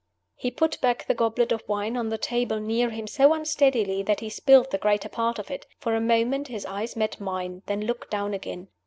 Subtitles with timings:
[0.35, 4.19] He put back the goblet of wine on the table near him so unsteadily that
[4.19, 5.67] he spilled the greater part of it.
[5.77, 8.69] For a moment his eyes met mine, then looked down again.